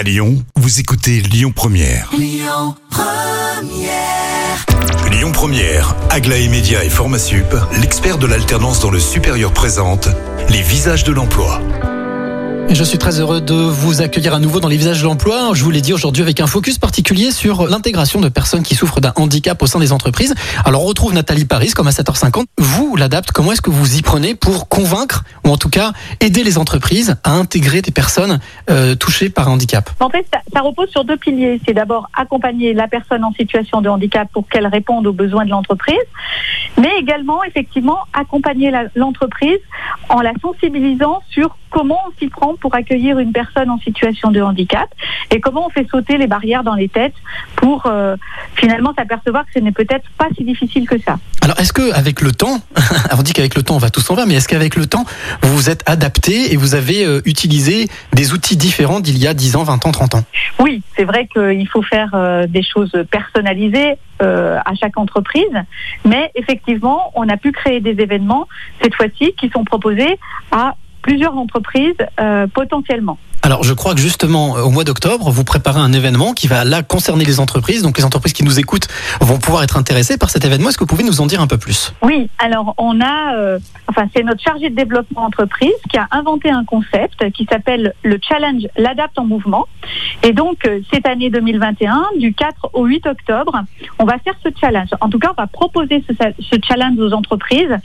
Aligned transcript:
À 0.00 0.02
Lyon, 0.02 0.42
vous 0.56 0.80
écoutez 0.80 1.20
Lyon 1.20 1.52
Première. 1.54 2.10
Lyon 2.16 2.74
Première, 5.30 5.94
Aglaé 6.08 6.48
Média 6.48 6.82
et 6.82 6.88
Formasup, 6.88 7.54
l'expert 7.82 8.16
de 8.16 8.26
l'alternance 8.26 8.80
dans 8.80 8.90
le 8.90 8.98
supérieur 8.98 9.52
présente 9.52 10.08
les 10.48 10.62
visages 10.62 11.04
de 11.04 11.12
l'emploi. 11.12 11.60
Je 12.72 12.84
suis 12.84 12.98
très 12.98 13.18
heureux 13.18 13.40
de 13.40 13.52
vous 13.52 14.00
accueillir 14.00 14.32
à 14.32 14.38
nouveau 14.38 14.60
dans 14.60 14.68
les 14.68 14.76
visages 14.76 15.00
de 15.00 15.04
l'emploi. 15.04 15.50
Je 15.54 15.64
vous 15.64 15.72
l'ai 15.72 15.80
dit 15.80 15.92
aujourd'hui 15.92 16.22
avec 16.22 16.38
un 16.38 16.46
focus 16.46 16.78
particulier 16.78 17.32
sur 17.32 17.66
l'intégration 17.66 18.20
de 18.20 18.28
personnes 18.28 18.62
qui 18.62 18.76
souffrent 18.76 19.00
d'un 19.00 19.12
handicap 19.16 19.60
au 19.60 19.66
sein 19.66 19.80
des 19.80 19.92
entreprises. 19.92 20.36
Alors 20.64 20.84
on 20.84 20.86
retrouve 20.86 21.12
Nathalie 21.12 21.46
Paris 21.46 21.72
comme 21.74 21.88
à 21.88 21.90
7h50. 21.90 22.44
Vous, 22.58 22.94
l'adapte, 22.94 23.32
comment 23.32 23.50
est-ce 23.50 23.60
que 23.60 23.70
vous 23.70 23.96
y 23.96 24.02
prenez 24.02 24.36
pour 24.36 24.68
convaincre 24.68 25.24
ou 25.44 25.50
en 25.50 25.56
tout 25.56 25.68
cas 25.68 25.92
aider 26.20 26.44
les 26.44 26.58
entreprises 26.58 27.16
à 27.24 27.32
intégrer 27.32 27.82
des 27.82 27.90
personnes 27.90 28.38
euh, 28.70 28.94
touchées 28.94 29.30
par 29.30 29.48
un 29.48 29.54
handicap? 29.54 29.90
En 29.98 30.08
fait, 30.08 30.24
ça, 30.32 30.38
ça 30.52 30.60
repose 30.60 30.90
sur 30.90 31.04
deux 31.04 31.16
piliers. 31.16 31.60
C'est 31.66 31.74
d'abord 31.74 32.08
accompagner 32.16 32.72
la 32.72 32.86
personne 32.86 33.24
en 33.24 33.32
situation 33.32 33.80
de 33.80 33.88
handicap 33.88 34.28
pour 34.32 34.48
qu'elle 34.48 34.68
réponde 34.68 35.08
aux 35.08 35.12
besoins 35.12 35.44
de 35.44 35.50
l'entreprise, 35.50 35.96
mais 36.78 36.99
également, 37.10 37.42
effectivement, 37.42 37.98
accompagner 38.12 38.72
l'entreprise 38.94 39.58
en 40.08 40.20
la 40.20 40.32
sensibilisant 40.40 41.20
sur 41.30 41.56
comment 41.70 41.98
on 42.06 42.18
s'y 42.18 42.28
prend 42.28 42.54
pour 42.56 42.74
accueillir 42.74 43.18
une 43.18 43.32
personne 43.32 43.68
en 43.70 43.78
situation 43.78 44.30
de 44.30 44.40
handicap 44.40 44.88
et 45.30 45.40
comment 45.40 45.66
on 45.66 45.70
fait 45.70 45.88
sauter 45.90 46.18
les 46.18 46.26
barrières 46.26 46.62
dans 46.62 46.74
les 46.74 46.88
têtes 46.88 47.14
pour 47.56 47.86
euh, 47.86 48.16
finalement 48.54 48.92
s'apercevoir 48.96 49.44
que 49.46 49.52
ce 49.54 49.58
n'est 49.58 49.72
peut-être 49.72 50.08
pas 50.18 50.28
si 50.36 50.44
difficile 50.44 50.88
que 50.88 51.00
ça. 51.00 51.18
Alors 51.42 51.58
est-ce 51.58 51.72
que 51.72 51.92
avec 51.94 52.20
le 52.20 52.32
temps, 52.32 52.60
on 53.18 53.22
dit 53.22 53.32
qu'avec 53.32 53.56
le 53.56 53.62
temps 53.62 53.76
on 53.76 53.78
va 53.78 53.90
tout 53.90 54.00
s'en 54.00 54.14
va, 54.14 54.26
mais 54.26 54.34
est-ce 54.34 54.48
qu'avec 54.48 54.76
le 54.76 54.86
temps 54.86 55.04
vous 55.42 55.56
vous 55.56 55.70
êtes 55.70 55.82
adapté 55.88 56.52
et 56.52 56.56
vous 56.56 56.74
avez 56.74 57.04
euh, 57.04 57.20
utilisé 57.24 57.88
des 58.12 58.32
outils 58.32 58.56
différents 58.56 59.00
d'il 59.00 59.18
y 59.18 59.26
a 59.26 59.34
10 59.34 59.56
ans, 59.56 59.64
20 59.64 59.86
ans, 59.86 59.92
30 59.92 60.14
ans? 60.16 60.24
Oui, 60.58 60.82
c'est 60.96 61.04
vrai 61.04 61.28
qu'il 61.32 61.68
faut 61.68 61.82
faire 61.82 62.10
euh, 62.14 62.46
des 62.46 62.62
choses 62.62 62.92
personnalisées 63.10 63.96
euh, 64.22 64.58
à 64.64 64.74
chaque 64.74 64.98
entreprise, 64.98 65.56
mais 66.04 66.30
effectivement, 66.34 67.12
on 67.14 67.28
a 67.28 67.36
pu 67.36 67.52
créer 67.52 67.80
des 67.80 68.00
événements 68.02 68.48
cette 68.82 68.94
fois-ci 68.94 69.32
qui 69.38 69.48
sont 69.50 69.64
proposés 69.64 70.18
à 70.50 70.74
plusieurs 71.02 71.36
entreprises 71.36 71.94
euh, 72.18 72.46
potentiellement. 72.46 73.18
Alors, 73.42 73.64
je 73.64 73.72
crois 73.72 73.94
que 73.94 74.00
justement, 74.00 74.58
euh, 74.58 74.62
au 74.62 74.70
mois 74.70 74.84
d'octobre, 74.84 75.30
vous 75.30 75.44
préparez 75.44 75.80
un 75.80 75.92
événement 75.92 76.34
qui 76.34 76.46
va 76.46 76.64
là 76.64 76.82
concerner 76.82 77.24
les 77.24 77.40
entreprises. 77.40 77.82
Donc, 77.82 77.96
les 77.96 78.04
entreprises 78.04 78.34
qui 78.34 78.44
nous 78.44 78.58
écoutent 78.58 78.86
vont 79.20 79.38
pouvoir 79.38 79.62
être 79.62 79.78
intéressées 79.78 80.18
par 80.18 80.28
cet 80.28 80.44
événement. 80.44 80.68
Est-ce 80.68 80.76
que 80.76 80.84
vous 80.84 80.88
pouvez 80.88 81.04
nous 81.04 81.20
en 81.22 81.26
dire 81.26 81.40
un 81.40 81.46
peu 81.46 81.56
plus? 81.56 81.94
Oui, 82.02 82.28
alors 82.38 82.74
on 82.76 83.00
a, 83.00 83.34
euh, 83.34 83.58
enfin 83.88 84.06
c'est 84.14 84.22
notre 84.22 84.42
chargé 84.42 84.68
de 84.68 84.74
développement 84.74 85.24
entreprise 85.24 85.72
qui 85.88 85.96
a 85.96 86.06
inventé 86.10 86.50
un 86.50 86.64
concept 86.64 87.30
qui 87.32 87.46
s'appelle 87.50 87.94
le 88.02 88.18
challenge 88.20 88.66
l'adapte 88.76 89.18
en 89.18 89.24
mouvement. 89.24 89.66
Et 90.22 90.32
donc 90.32 90.66
euh, 90.66 90.80
cette 90.92 91.06
année 91.06 91.30
2021, 91.30 92.02
du 92.18 92.34
4 92.34 92.70
au 92.74 92.84
8 92.84 93.06
octobre, 93.06 93.62
on 93.98 94.04
va 94.04 94.18
faire 94.18 94.34
ce 94.44 94.50
challenge. 94.60 94.90
En 95.00 95.08
tout 95.08 95.18
cas, 95.18 95.32
on 95.36 95.40
va 95.40 95.46
proposer 95.46 96.04
ce, 96.08 96.14
ce 96.40 96.56
challenge 96.66 96.98
aux 96.98 97.12
entreprises 97.12 97.76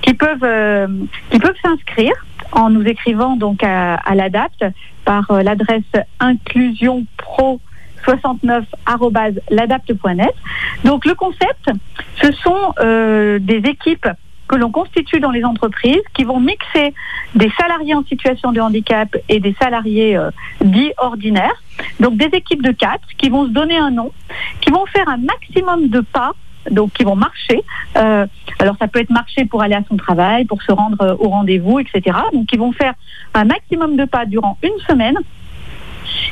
qui 0.00 0.14
peuvent, 0.14 0.38
euh, 0.44 0.86
qui 1.30 1.38
peuvent 1.38 1.56
s'inscrire 1.62 2.14
en 2.54 2.70
nous 2.70 2.82
écrivant 2.82 3.36
donc 3.36 3.62
à, 3.62 3.94
à 3.94 4.14
l'adapte 4.14 4.64
par 5.04 5.30
euh, 5.30 5.42
l'adresse 5.42 5.82
inclusion 6.20 7.04
pro 7.16 7.60
69@ladapte.net. 8.06 10.34
Donc 10.84 11.04
le 11.04 11.14
concept, 11.14 11.70
ce 12.20 12.32
sont 12.32 12.72
euh, 12.80 13.38
des 13.38 13.58
équipes 13.58 14.08
que 14.46 14.56
l'on 14.56 14.70
constitue 14.70 15.20
dans 15.20 15.30
les 15.30 15.42
entreprises 15.44 16.02
qui 16.12 16.24
vont 16.24 16.38
mixer 16.38 16.92
des 17.34 17.50
salariés 17.58 17.94
en 17.94 18.04
situation 18.04 18.52
de 18.52 18.60
handicap 18.60 19.16
et 19.30 19.40
des 19.40 19.56
salariés 19.60 20.14
euh, 20.16 20.30
dits 20.60 20.92
ordinaires. 20.98 21.62
Donc 21.98 22.18
des 22.18 22.28
équipes 22.36 22.62
de 22.62 22.72
quatre 22.72 23.08
qui 23.16 23.30
vont 23.30 23.46
se 23.46 23.50
donner 23.50 23.78
un 23.78 23.90
nom, 23.90 24.12
qui 24.60 24.70
vont 24.70 24.84
faire 24.86 25.08
un 25.08 25.16
maximum 25.16 25.88
de 25.88 26.00
pas 26.00 26.34
donc 26.70 26.92
qui 26.92 27.04
vont 27.04 27.16
marcher. 27.16 27.62
Euh, 27.96 28.26
alors 28.58 28.76
ça 28.78 28.88
peut 28.88 29.00
être 29.00 29.10
marcher 29.10 29.44
pour 29.44 29.62
aller 29.62 29.74
à 29.74 29.82
son 29.88 29.96
travail, 29.96 30.44
pour 30.44 30.62
se 30.62 30.72
rendre 30.72 31.00
euh, 31.02 31.16
au 31.18 31.28
rendez-vous, 31.28 31.80
etc. 31.80 32.16
Donc 32.32 32.48
ils 32.52 32.58
vont 32.58 32.72
faire 32.72 32.94
un 33.34 33.44
maximum 33.44 33.96
de 33.96 34.04
pas 34.04 34.26
durant 34.26 34.58
une 34.62 34.78
semaine. 34.88 35.16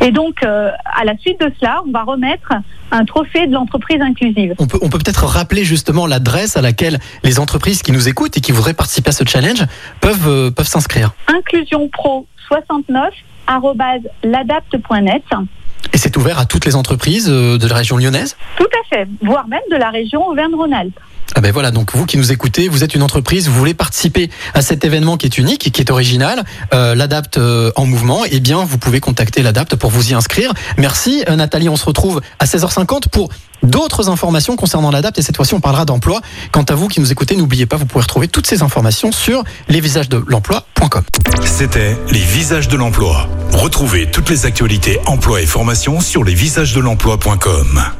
Et 0.00 0.10
donc 0.10 0.42
euh, 0.42 0.70
à 0.84 1.04
la 1.04 1.16
suite 1.18 1.40
de 1.40 1.50
cela, 1.58 1.82
on 1.86 1.90
va 1.90 2.02
remettre 2.02 2.52
un 2.90 3.04
trophée 3.04 3.46
de 3.46 3.52
l'entreprise 3.52 4.00
inclusive. 4.00 4.54
On 4.58 4.66
peut 4.66 4.78
on 4.82 4.88
peut 4.88 4.98
peut-être 4.98 5.24
rappeler 5.24 5.64
justement 5.64 6.06
l'adresse 6.06 6.56
à 6.56 6.62
laquelle 6.62 6.98
les 7.22 7.38
entreprises 7.38 7.82
qui 7.82 7.92
nous 7.92 8.08
écoutent 8.08 8.36
et 8.36 8.40
qui 8.40 8.52
voudraient 8.52 8.74
participer 8.74 9.10
à 9.10 9.12
ce 9.12 9.24
challenge 9.26 9.64
peuvent, 10.00 10.28
euh, 10.28 10.50
peuvent 10.50 10.68
s'inscrire. 10.68 11.12
Inclusion 11.28 11.88
Pro 11.88 12.26
69 12.48 13.14
ladapte.net. 14.22 15.24
Et 15.92 15.98
c'est 15.98 16.16
ouvert 16.16 16.38
à 16.38 16.46
toutes 16.46 16.66
les 16.66 16.76
entreprises 16.76 17.26
de 17.26 17.66
la 17.66 17.74
région 17.74 17.96
lyonnaise? 17.96 18.36
Tout 18.56 18.64
à 18.64 18.94
fait, 18.94 19.08
voire 19.22 19.48
même 19.48 19.60
de 19.72 19.76
la 19.76 19.90
région 19.90 20.24
Auvergne-Rhône-Alpes. 20.28 21.00
Ah 21.36 21.40
ben 21.40 21.52
voilà, 21.52 21.70
donc 21.70 21.94
vous 21.94 22.06
qui 22.06 22.16
nous 22.16 22.32
écoutez, 22.32 22.68
vous 22.68 22.82
êtes 22.82 22.94
une 22.94 23.02
entreprise, 23.02 23.48
vous 23.48 23.54
voulez 23.54 23.74
participer 23.74 24.30
à 24.54 24.62
cet 24.62 24.84
événement 24.84 25.16
qui 25.16 25.26
est 25.26 25.38
unique 25.38 25.70
qui 25.70 25.80
est 25.80 25.90
original, 25.90 26.44
euh, 26.74 26.94
l'Adapt 26.94 27.38
euh, 27.38 27.70
en 27.76 27.86
mouvement, 27.86 28.22
eh 28.28 28.40
bien 28.40 28.64
vous 28.64 28.78
pouvez 28.78 29.00
contacter 29.00 29.42
l'Adapt 29.42 29.76
pour 29.76 29.90
vous 29.90 30.10
y 30.10 30.14
inscrire. 30.14 30.52
Merci 30.76 31.24
euh, 31.28 31.36
Nathalie, 31.36 31.68
on 31.68 31.76
se 31.76 31.84
retrouve 31.84 32.20
à 32.38 32.46
16h50 32.46 33.08
pour 33.08 33.30
d'autres 33.62 34.08
informations 34.08 34.56
concernant 34.56 34.90
l'Adapt 34.90 35.18
et 35.18 35.22
cette 35.22 35.36
fois-ci 35.36 35.54
on 35.54 35.60
parlera 35.60 35.84
d'emploi. 35.84 36.20
Quant 36.50 36.64
à 36.64 36.74
vous 36.74 36.88
qui 36.88 37.00
nous 37.00 37.12
écoutez, 37.12 37.36
n'oubliez 37.36 37.66
pas, 37.66 37.76
vous 37.76 37.86
pourrez 37.86 38.02
retrouver 38.02 38.26
toutes 38.26 38.46
ces 38.46 38.62
informations 38.62 39.12
sur 39.12 39.44
lesvisagesdelemploi.com. 39.68 41.02
C'était 41.44 41.96
les 42.10 42.18
visages 42.18 42.68
de 42.68 42.76
l'emploi. 42.76 43.28
Retrouvez 43.52 44.10
toutes 44.10 44.30
les 44.30 44.46
actualités 44.46 44.98
emploi 45.06 45.40
et 45.40 45.46
formation 45.46 46.00
sur 46.00 46.24
lesvisagesdelemploi.com. 46.24 47.99